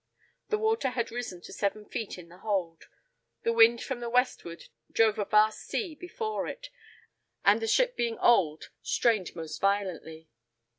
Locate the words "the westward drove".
3.99-5.19